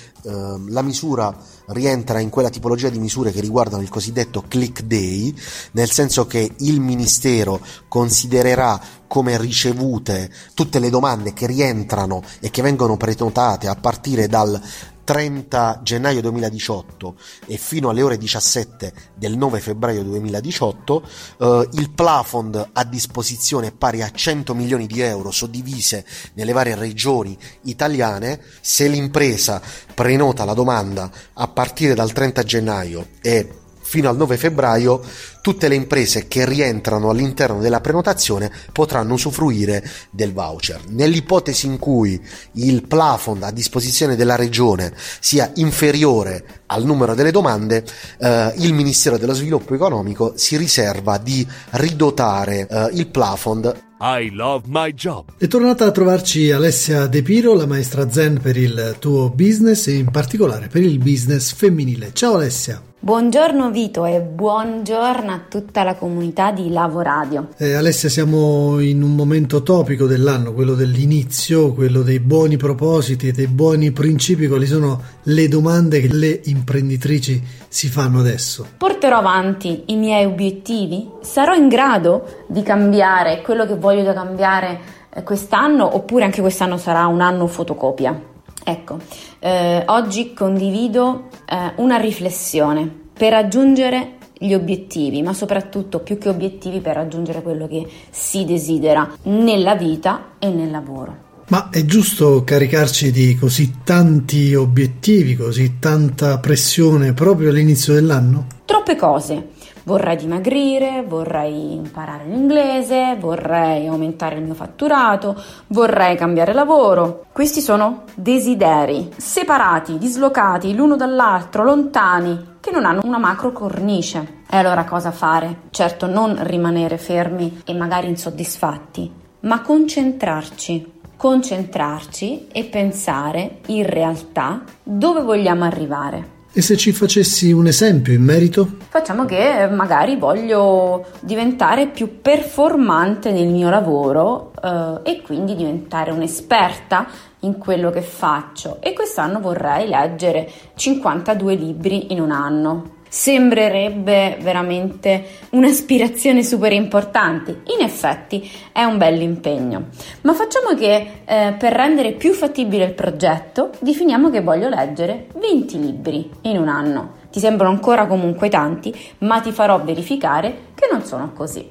la 0.68 0.82
misura 0.82 1.34
rientra 1.68 2.20
in 2.20 2.28
quella 2.28 2.50
tipologia 2.50 2.90
di 2.90 2.98
misure 2.98 3.32
che 3.32 3.40
riguardano 3.40 3.80
il 3.80 3.88
cosiddetto 3.88 4.44
click 4.46 4.82
day, 4.82 5.34
nel 5.72 5.90
senso 5.90 6.26
che 6.26 6.52
il 6.58 6.78
Ministero 6.78 7.58
considererà 7.88 8.78
come 9.06 9.38
ricevute 9.38 10.30
tutte 10.52 10.78
le 10.78 10.90
domande 10.90 11.32
che 11.32 11.46
rientrano 11.46 12.22
e 12.40 12.50
che 12.50 12.60
vengono 12.60 12.98
prenotate 12.98 13.66
a 13.66 13.76
partire 13.76 14.26
dal 14.28 14.60
30 15.06 15.82
gennaio 15.84 16.20
2018 16.20 17.14
e 17.46 17.56
fino 17.56 17.90
alle 17.90 18.02
ore 18.02 18.18
17 18.18 18.92
del 19.14 19.36
9 19.36 19.60
febbraio 19.60 20.02
2018 20.02 21.02
eh, 21.38 21.68
il 21.74 21.90
plafond 21.92 22.70
a 22.72 22.84
disposizione 22.84 23.68
è 23.68 23.72
pari 23.72 24.02
a 24.02 24.10
100 24.10 24.52
milioni 24.52 24.88
di 24.88 25.00
euro 25.00 25.30
suddivise 25.30 26.04
nelle 26.34 26.52
varie 26.52 26.74
regioni 26.74 27.38
italiane 27.62 28.40
se 28.60 28.88
l'impresa 28.88 29.62
prenota 29.94 30.44
la 30.44 30.54
domanda 30.54 31.08
a 31.34 31.46
partire 31.46 31.94
dal 31.94 32.10
30 32.10 32.42
gennaio 32.42 33.06
e 33.22 33.60
fino 33.86 34.08
al 34.08 34.16
9 34.16 34.36
febbraio 34.36 35.00
tutte 35.40 35.68
le 35.68 35.76
imprese 35.76 36.26
che 36.26 36.44
rientrano 36.44 37.08
all'interno 37.08 37.60
della 37.60 37.80
prenotazione 37.80 38.50
potranno 38.72 39.14
usufruire 39.14 39.88
del 40.10 40.32
voucher. 40.32 40.80
Nell'ipotesi 40.88 41.66
in 41.66 41.78
cui 41.78 42.20
il 42.54 42.84
plafond 42.88 43.44
a 43.44 43.52
disposizione 43.52 44.16
della 44.16 44.34
regione 44.34 44.92
sia 45.20 45.52
inferiore 45.54 46.64
al 46.66 46.84
numero 46.84 47.14
delle 47.14 47.30
domande, 47.30 47.84
eh, 48.18 48.52
il 48.58 48.74
Ministero 48.74 49.18
dello 49.18 49.34
Sviluppo 49.34 49.74
Economico 49.74 50.32
si 50.36 50.56
riserva 50.56 51.18
di 51.18 51.46
ridotare 51.70 52.66
eh, 52.68 52.90
il 52.92 53.06
plafond 53.08 53.84
I 53.98 54.30
love 54.30 54.64
my 54.68 54.92
job. 54.92 55.24
È 55.38 55.46
tornata 55.46 55.86
a 55.86 55.90
trovarci 55.90 56.50
Alessia 56.50 57.06
De 57.06 57.22
Piro, 57.22 57.54
la 57.54 57.64
maestra 57.64 58.10
Zen 58.10 58.40
per 58.42 58.58
il 58.58 58.96
tuo 58.98 59.30
business 59.30 59.86
e 59.86 59.94
in 59.94 60.10
particolare 60.10 60.68
per 60.68 60.82
il 60.82 60.98
business 60.98 61.54
femminile. 61.54 62.10
Ciao 62.12 62.34
Alessia. 62.34 62.82
Buongiorno 62.98 63.70
Vito 63.70 64.04
e 64.04 64.20
buongiorno 64.20 65.30
a 65.30 65.40
tutta 65.48 65.82
la 65.82 65.94
comunità 65.94 66.50
di 66.50 66.70
Lavoradio. 66.70 67.50
Eh, 67.56 67.74
Alessia, 67.74 68.08
siamo 68.08 68.80
in 68.80 69.00
un 69.02 69.14
momento 69.14 69.62
topico 69.62 70.06
dell'anno, 70.06 70.52
quello 70.52 70.74
dell'inizio, 70.74 71.72
quello 71.72 72.02
dei 72.02 72.20
buoni 72.20 72.56
propositi 72.56 73.28
e 73.28 73.32
dei 73.32 73.46
buoni 73.46 73.92
principi. 73.92 74.48
Quali 74.48 74.66
sono 74.66 75.00
le 75.22 75.46
domande 75.46 76.00
che 76.00 76.12
le 76.12 76.40
imprenditrici 76.56 77.42
si 77.68 77.88
fanno 77.88 78.20
adesso? 78.20 78.66
Porterò 78.76 79.18
avanti 79.18 79.84
i 79.86 79.96
miei 79.96 80.24
obiettivi? 80.24 81.08
Sarò 81.20 81.54
in 81.54 81.68
grado 81.68 82.44
di 82.48 82.62
cambiare 82.62 83.42
quello 83.42 83.66
che 83.66 83.76
voglio 83.76 84.12
cambiare 84.12 84.80
eh, 85.10 85.22
quest'anno 85.22 85.94
oppure 85.94 86.24
anche 86.24 86.40
quest'anno 86.40 86.76
sarà 86.76 87.06
un 87.06 87.20
anno 87.20 87.46
fotocopia? 87.46 88.34
Ecco, 88.64 88.98
eh, 89.38 89.84
oggi 89.86 90.34
condivido 90.34 91.28
eh, 91.48 91.72
una 91.76 91.98
riflessione 91.98 92.90
per 93.12 93.30
raggiungere 93.30 94.16
gli 94.38 94.52
obiettivi, 94.52 95.22
ma 95.22 95.32
soprattutto 95.32 96.00
più 96.00 96.18
che 96.18 96.28
obiettivi 96.28 96.80
per 96.80 96.96
raggiungere 96.96 97.42
quello 97.42 97.66
che 97.66 97.86
si 98.10 98.44
desidera 98.44 99.08
nella 99.24 99.74
vita 99.76 100.32
e 100.38 100.48
nel 100.50 100.70
lavoro. 100.70 101.25
Ma 101.48 101.70
è 101.70 101.84
giusto 101.84 102.42
caricarci 102.42 103.12
di 103.12 103.36
così 103.36 103.82
tanti 103.84 104.52
obiettivi, 104.56 105.36
così 105.36 105.78
tanta 105.78 106.38
pressione 106.38 107.12
proprio 107.12 107.50
all'inizio 107.50 107.94
dell'anno? 107.94 108.46
Troppe 108.64 108.96
cose. 108.96 109.50
Vorrei 109.84 110.16
dimagrire, 110.16 111.04
vorrei 111.06 111.74
imparare 111.74 112.24
l'inglese, 112.24 113.16
vorrei 113.20 113.86
aumentare 113.86 114.38
il 114.38 114.42
mio 114.42 114.54
fatturato, 114.54 115.40
vorrei 115.68 116.16
cambiare 116.16 116.52
lavoro. 116.52 117.26
Questi 117.30 117.60
sono 117.60 118.02
desideri 118.16 119.12
separati, 119.16 119.98
dislocati 119.98 120.74
l'uno 120.74 120.96
dall'altro, 120.96 121.62
lontani, 121.62 122.54
che 122.58 122.72
non 122.72 122.84
hanno 122.84 123.02
una 123.04 123.18
macro 123.18 123.52
cornice. 123.52 124.42
E 124.50 124.56
allora 124.56 124.84
cosa 124.84 125.12
fare? 125.12 125.60
Certo 125.70 126.08
non 126.08 126.36
rimanere 126.40 126.98
fermi 126.98 127.62
e 127.64 127.72
magari 127.72 128.08
insoddisfatti, 128.08 129.08
ma 129.42 129.60
concentrarci 129.60 130.94
concentrarci 131.16 132.48
e 132.52 132.64
pensare 132.64 133.58
in 133.66 133.86
realtà 133.86 134.62
dove 134.82 135.22
vogliamo 135.22 135.64
arrivare. 135.64 136.34
E 136.52 136.62
se 136.62 136.76
ci 136.78 136.92
facessi 136.92 137.52
un 137.52 137.66
esempio 137.66 138.14
in 138.14 138.22
merito? 138.22 138.76
Facciamo 138.88 139.26
che 139.26 139.68
magari 139.70 140.16
voglio 140.16 141.04
diventare 141.20 141.88
più 141.88 142.22
performante 142.22 143.30
nel 143.30 143.48
mio 143.48 143.68
lavoro 143.68 144.52
eh, 144.62 145.00
e 145.02 145.20
quindi 145.20 145.54
diventare 145.54 146.12
un'esperta 146.12 147.06
in 147.40 147.58
quello 147.58 147.90
che 147.90 148.00
faccio 148.00 148.78
e 148.80 148.94
quest'anno 148.94 149.38
vorrei 149.38 149.86
leggere 149.86 150.50
52 150.74 151.54
libri 151.56 152.12
in 152.14 152.22
un 152.22 152.30
anno 152.30 152.94
sembrerebbe 153.16 154.36
veramente 154.42 155.24
un'aspirazione 155.52 156.42
super 156.42 156.70
importante. 156.72 157.62
In 157.78 157.82
effetti 157.82 158.46
è 158.72 158.84
un 158.84 158.98
bel 158.98 159.22
impegno. 159.22 159.86
Ma 160.20 160.34
facciamo 160.34 160.74
che 160.76 161.22
eh, 161.24 161.54
per 161.58 161.72
rendere 161.72 162.12
più 162.12 162.34
fattibile 162.34 162.84
il 162.84 162.92
progetto, 162.92 163.70
definiamo 163.78 164.28
che 164.28 164.42
voglio 164.42 164.68
leggere 164.68 165.28
20 165.34 165.80
libri 165.80 166.30
in 166.42 166.58
un 166.58 166.68
anno. 166.68 167.14
Ti 167.30 167.40
sembrano 167.40 167.72
ancora 167.72 168.06
comunque 168.06 168.50
tanti, 168.50 168.94
ma 169.20 169.40
ti 169.40 169.50
farò 169.50 169.82
verificare 169.82 170.54
che 170.74 170.86
non 170.92 171.02
sono 171.02 171.32
così. 171.32 171.66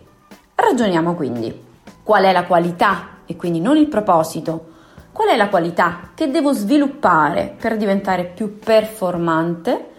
Ragioniamo 0.56 1.14
quindi. 1.14 1.54
Qual 2.02 2.24
è 2.24 2.32
la 2.32 2.46
qualità 2.46 3.20
e 3.28 3.36
quindi 3.36 3.60
non 3.60 3.78
il 3.78 3.88
proposito? 3.88 4.72
Qual 5.12 5.28
è 5.28 5.36
la 5.36 5.50
qualità 5.50 6.10
che 6.16 6.32
devo 6.32 6.54
sviluppare 6.54 7.56
per 7.56 7.78
diventare 7.78 8.24
più 8.26 8.58
performante? 8.58 9.94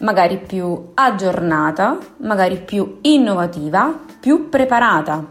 Magari 0.00 0.38
più 0.38 0.90
aggiornata, 0.94 1.98
magari 2.18 2.58
più 2.58 2.98
innovativa, 3.02 3.92
più 4.20 4.48
preparata. 4.48 5.24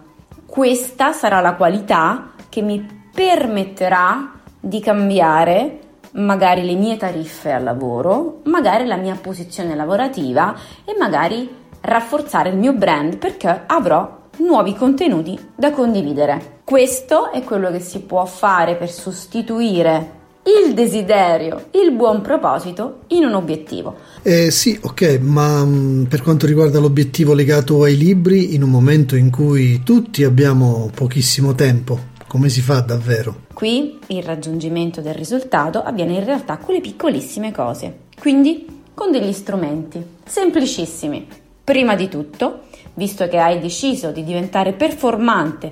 Questa 0.46 1.12
sarà 1.12 1.40
la 1.40 1.56
qualità 1.56 2.32
che 2.50 2.62
mi 2.62 2.86
permetterà 3.14 4.32
di 4.60 4.80
cambiare 4.80 5.80
magari 6.14 6.66
le 6.66 6.76
mie 6.76 6.98
tariffe 6.98 7.52
al 7.52 7.64
lavoro, 7.64 8.42
magari 8.46 8.86
la 8.86 8.96
mia 8.96 9.16
posizione 9.16 9.76
lavorativa 9.76 10.56
e 10.84 10.96
magari 10.98 11.66
rafforzare 11.82 12.50
il 12.50 12.58
mio 12.58 12.74
brand 12.74 13.18
perché 13.18 13.64
avrò 13.66 14.16
nuovi 14.38 14.74
contenuti 14.74 15.52
da 15.56 15.72
condividere. 15.72 16.60
Questo 16.64 17.32
è 17.32 17.44
quello 17.44 17.72
che 17.72 17.80
si 17.80 18.02
può 18.02 18.26
fare 18.26 18.76
per 18.76 18.90
sostituire 18.90 20.17
il 20.48 20.74
desiderio, 20.74 21.66
il 21.72 21.92
buon 21.92 22.22
proposito 22.22 23.02
in 23.08 23.26
un 23.26 23.34
obiettivo. 23.34 23.96
Eh, 24.22 24.50
sì, 24.50 24.80
ok, 24.82 25.20
ma 25.22 25.64
mh, 25.64 25.70
mm, 25.70 26.04
per 26.04 26.22
quanto 26.22 26.46
riguarda 26.46 26.80
l'obiettivo 26.80 27.34
legato 27.34 27.84
ai 27.84 27.98
libri, 27.98 28.56
in 28.56 28.64
un 28.64 28.70
momento 28.70 29.16
in 29.16 29.30
cui 29.30 29.84
tutti 29.84 30.24
abbiamo 30.24 30.90
pochissimo 30.94 31.54
tempo, 31.54 32.00
come 32.28 32.48
si 32.48 32.62
fa 32.62 32.80
davvero? 32.80 33.46
Qui 33.54 34.00
il 34.08 34.24
raggiungimento 34.24 35.02
del 35.02 35.16
risultato 35.16 35.82
avviene 35.82 36.14
in 36.14 36.24
realtà 36.24 36.58
con 36.58 36.74
le 36.74 36.82
piccolissime 36.82 37.52
cose, 37.52 38.00
quindi 38.18 38.66
con 38.94 39.12
degli 39.12 39.34
strumenti 39.34 40.02
semplicissimi. 40.26 41.28
Prima 41.64 41.96
di 41.96 42.08
tutto, 42.08 42.62
visto 42.94 43.28
che 43.28 43.38
hai 43.38 43.60
deciso 43.60 44.12
di 44.12 44.24
diventare 44.24 44.72
performante 44.72 45.72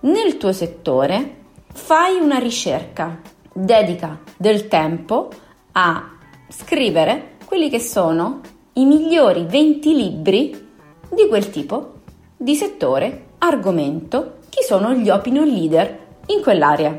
nel 0.00 0.36
tuo 0.36 0.52
settore, 0.52 1.36
fai 1.72 2.18
una 2.20 2.38
ricerca 2.38 3.18
dedica 3.52 4.18
del 4.36 4.68
tempo 4.68 5.28
a 5.72 6.10
scrivere 6.48 7.36
quelli 7.44 7.68
che 7.68 7.80
sono 7.80 8.40
i 8.74 8.84
migliori 8.84 9.44
20 9.44 9.94
libri 9.94 10.68
di 11.10 11.26
quel 11.28 11.50
tipo 11.50 11.92
di 12.36 12.54
settore, 12.54 13.26
argomento, 13.38 14.38
chi 14.48 14.62
sono 14.64 14.94
gli 14.94 15.10
opinion 15.10 15.46
leader 15.46 15.98
in 16.26 16.42
quell'area. 16.42 16.98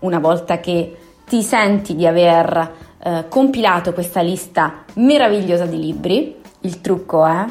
Una 0.00 0.18
volta 0.18 0.60
che 0.60 0.96
ti 1.26 1.42
senti 1.42 1.96
di 1.96 2.06
aver 2.06 2.74
eh, 2.98 3.24
compilato 3.28 3.92
questa 3.92 4.20
lista 4.20 4.84
meravigliosa 4.94 5.64
di 5.64 5.78
libri, 5.78 6.36
il 6.60 6.80
trucco 6.80 7.24
è, 7.24 7.44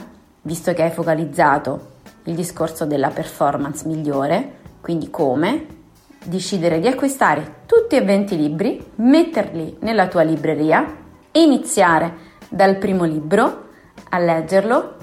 visto 0.44 0.74
che 0.74 0.84
hai 0.84 0.92
focalizzato 0.92 1.94
il 2.26 2.36
discorso 2.36 2.86
della 2.86 3.10
performance 3.10 3.88
migliore, 3.88 4.58
quindi 4.82 5.10
come, 5.10 5.66
decidere 6.26 6.80
di 6.80 6.88
acquistare 6.88 7.62
tutti 7.66 7.96
e 7.96 8.02
20 8.02 8.38
libri, 8.38 8.84
metterli 8.96 9.78
nella 9.80 10.08
tua 10.08 10.24
libreria 10.24 10.86
iniziare 11.32 12.14
dal 12.50 12.78
primo 12.78 13.04
libro 13.04 13.64
a 14.10 14.20
leggerlo 14.20 14.96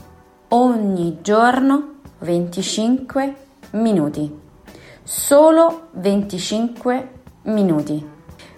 ogni 0.49 1.19
giorno 1.23 1.95
25 2.19 3.35
minuti. 3.73 4.41
Solo 5.03 5.89
25 5.93 7.09
minuti. 7.43 8.09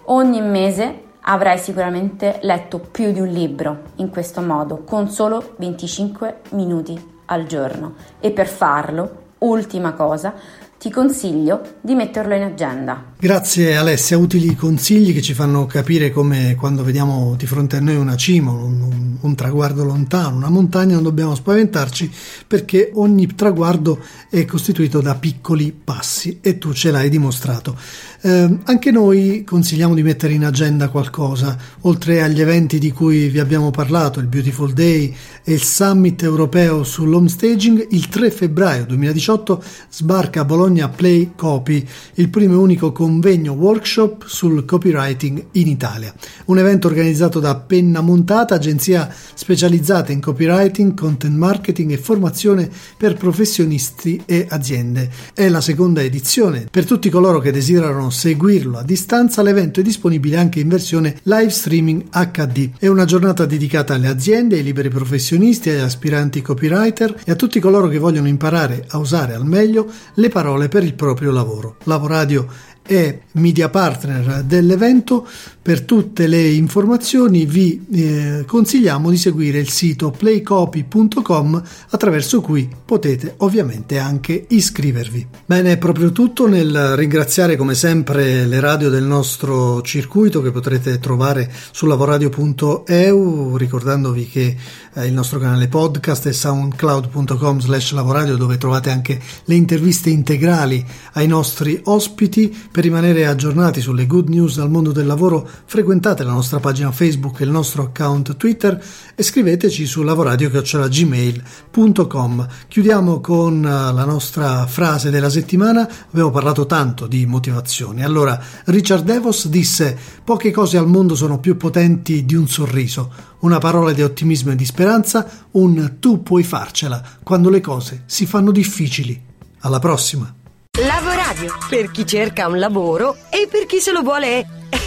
Ogni 0.07 0.43
mese 0.43 1.03
avrai 1.23 1.59
sicuramente 1.59 2.39
letto 2.43 2.79
più 2.79 3.13
di 3.13 3.21
un 3.21 3.29
libro 3.29 3.83
in 3.97 4.11
questo 4.11 4.41
modo, 4.41 4.83
con 4.85 5.09
solo 5.09 5.55
25 5.57 6.41
minuti 6.51 7.13
al 7.27 7.47
giorno. 7.47 7.95
E 8.21 8.31
per 8.31 8.47
farlo, 8.47 9.23
ultima 9.39 9.93
cosa, 9.93 10.35
ti 10.85 10.91
consiglio 10.91 11.77
di 11.81 11.95
metterlo 11.95 12.35
in 12.35 12.43
agenda. 12.43 13.13
Grazie 13.19 13.75
Alessia, 13.75 14.19
utili 14.19 14.55
consigli 14.55 15.15
che 15.15 15.23
ci 15.23 15.33
fanno 15.33 15.65
capire 15.65 16.11
come 16.11 16.57
quando 16.57 16.85
vediamo 16.85 17.37
di 17.37 17.47
fronte 17.47 17.77
a 17.77 17.81
noi 17.81 17.97
una 17.97 18.17
cima, 18.17 18.51
un, 18.51 19.17
un, 19.19 19.35
traguardo 19.35 19.83
lontano, 19.83 20.37
una 20.37 20.51
montagna, 20.51 20.93
non 20.93 21.05
dobbiamo 21.05 21.35
spaventarci 21.35 22.13
perché 22.47 22.91
ogni 22.93 23.35
traguardo 23.35 23.99
è 24.29 24.45
costituito 24.45 25.01
da 25.01 25.15
piccoli 25.15 25.73
passi 25.73 26.41
e 26.43 26.59
tu 26.59 26.75
ce 26.75 26.91
l'hai 26.91 27.09
dimostrato. 27.09 27.79
Eh, 28.27 28.59
anche 28.65 28.91
noi 28.91 29.45
consigliamo 29.45 29.93
di 29.93 30.03
mettere 30.03 30.33
in 30.33 30.47
agenda 30.47 30.89
qualcosa, 30.89 31.59
oltre 31.83 32.23
agli 32.23 32.41
eventi 32.41 32.79
di 32.79 32.91
cui 32.91 33.29
vi 33.29 33.39
abbiamo 33.39 33.71
parlato, 33.71 34.19
il 34.19 34.29
Beautiful 34.29 34.73
Day 34.73 35.15
e 35.45 35.53
il 35.53 35.63
Summit 35.63 36.23
europeo 36.23 36.85
sull'home 36.85 37.29
staging, 37.29 37.89
il 37.91 38.09
3 38.09 38.31
febbraio 38.31 38.87
2018 38.87 39.63
sbarca 39.91 40.41
a 40.41 40.45
Bologna 40.47 40.89
Play 40.89 41.33
Copy, 41.37 41.87
il 42.15 42.31
primo 42.31 42.55
e 42.55 42.57
unico 42.57 42.93
convegno 42.93 43.53
workshop 43.53 44.25
sul 44.27 44.65
copywriting 44.65 45.49
in 45.53 45.69
Italia. 45.69 46.15
Un 46.47 46.57
evento 46.57 46.87
organizzato 46.87 47.41
da 47.41 47.57
Penna 47.57 48.01
Montata, 48.01 48.55
agenzia 48.55 49.07
specializzata 49.35 50.13
in 50.13 50.23
copywriting, 50.23 50.95
content 50.95 51.37
marketing 51.37 51.91
e 51.91 51.99
formazione 51.99 52.71
per 52.97 53.19
professionisti 53.19 54.23
e 54.25 54.47
aziende. 54.49 55.11
È 55.35 55.47
la 55.51 55.61
seconda 55.61 56.01
edizione. 56.01 56.69
Per 56.71 56.87
tutti 56.87 57.11
coloro 57.11 57.39
che 57.41 57.53
desiderano 57.53 58.13
seguirlo 58.15 58.79
a 58.79 58.83
distanza, 58.83 59.43
l'evento 59.43 59.81
è 59.81 59.83
disponibile 59.83 60.37
anche 60.37 60.61
in 60.61 60.69
versione 60.69 61.19
live 61.25 61.51
streaming 61.51 62.05
HD. 62.11 62.71
È 62.79 62.87
una 62.87 63.05
giornata 63.05 63.45
dedicata 63.45 63.95
alle 63.95 64.09
aziende, 64.09 64.57
ai 64.57 64.63
liberi 64.63 64.89
professionisti, 64.89 65.71
agli 65.71 65.81
aspiranti 65.81 66.41
copywriter 66.41 67.23
e 67.25 67.33
a 67.33 67.37
tutti 67.37 67.61
coloro 67.61 67.89
che 67.89 67.99
vogliono 67.99 68.29
imparare 68.29 68.85
a 68.89 68.99
usare 68.99 69.35
al 69.35 69.45
meglio 69.45 69.91
le 70.15 70.29
parole 70.29 70.69
per 70.69 70.85
il 70.85 70.95
proprio 70.95 71.31
lavoro. 71.31 71.77
Lavoradio 71.85 72.47
è 72.87 73.19
media 73.33 73.69
partner 73.69 74.43
dell'evento. 74.45 75.27
Per 75.65 75.81
tutte 75.83 76.27
le 76.27 76.47
informazioni 76.47 77.47
vi 77.47 77.87
eh, 77.91 78.45
consigliamo 78.47 79.09
di 79.09 79.17
seguire 79.17 79.59
il 79.59 79.71
sito 79.71 80.11
playcopy.com 80.11 81.63
attraverso 81.89 82.43
cui 82.43 82.69
potete 82.85 83.35
ovviamente 83.39 83.99
anche 83.99 84.45
iscrivervi. 84.47 85.27
Bene, 85.47 85.73
è 85.73 85.79
proprio 85.79 86.13
tutto 86.13 86.47
nel 86.47 86.95
ringraziare 86.97 87.57
come 87.57 87.75
sempre 87.75 88.45
le 88.45 88.61
radio 88.61 88.91
del 88.91 89.05
nostro 89.05 89.81
circuito 89.81 90.43
che 90.43 90.51
potrete 90.51 90.99
trovare 90.99 91.51
su 91.71 91.87
lavoradio.eu 91.87 93.57
ricordandovi 93.57 94.29
che 94.29 94.57
eh, 94.95 95.07
il 95.07 95.13
nostro 95.13 95.39
canale 95.39 95.69
podcast 95.69 96.27
è 96.29 96.33
soundcloud.com 96.33 97.61
slash 97.61 97.93
lavoradio 97.93 98.37
dove 98.37 98.59
trovate 98.59 98.91
anche 98.91 99.19
le 99.45 99.55
interviste 99.55 100.11
integrali 100.11 100.85
ai 101.13 101.27
nostri 101.27 101.81
ospiti 101.85 102.55
per 102.71 102.85
rimanere 102.85 103.27
aggiornati 103.27 103.81
sulle 103.81 104.07
good 104.07 104.29
news 104.29 104.57
dal 104.57 104.69
mondo 104.71 104.93
del 104.93 105.07
lavoro, 105.07 105.49
frequentate 105.65 106.23
la 106.25 106.33
nostra 106.33 106.61
pagina 106.61 106.93
Facebook 106.93 107.41
e 107.41 107.45
il 107.45 107.51
nostro 107.51 107.83
account 107.83 108.37
Twitter 108.37 108.83
e 109.15 109.23
scriveteci 109.23 109.87
su 109.87 110.03
lavoradio.gmail.com. 110.03 112.49
Chiudiamo 112.69 113.21
con 113.21 113.65
eh, 113.65 113.69
la 113.69 114.05
nostra 114.05 114.67
frase 114.67 115.09
della 115.11 115.31
settimana. 115.31 115.89
Abbiamo 116.11 116.31
parlato 116.31 116.67
tanto 116.67 117.07
di 117.07 117.25
motivazione. 117.27 118.05
Allora, 118.05 118.39
Richard 118.67 119.05
Devos 119.05 119.49
disse: 119.49 119.97
Poche 120.23 120.51
cose 120.51 120.77
al 120.77 120.87
mondo 120.87 121.15
sono 121.15 121.39
più 121.39 121.57
potenti 121.57 122.25
di 122.25 122.35
un 122.35 122.49
sorriso, 122.49 123.13
una 123.45 123.59
parola 123.59 123.93
di 123.93 124.03
ottimismo 124.03 124.53
e 124.53 124.57
di 124.57 124.65
speranza, 124.65 125.47
un 125.53 125.97
tu 126.01 126.23
puoi 126.23 126.43
farcela 126.43 127.03
quando 127.23 127.51
le 127.51 127.61
cose 127.61 128.03
si 128.07 128.27
fanno 128.27 128.51
difficili. 128.51 129.23
Alla 129.61 129.79
prossima! 129.79 130.35
Lavoradio, 130.81 131.55
per 131.69 131.91
chi 131.91 132.07
cerca 132.07 132.49
un 132.49 132.59
lavoro 132.59 133.17
e 133.31 133.47
per 133.49 133.67
chi 133.67 133.81
se 133.81 133.93
lo 133.93 134.03
vuole 134.03 134.47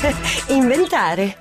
inventare. 0.49 1.37